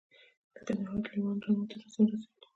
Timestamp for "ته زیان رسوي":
1.69-2.37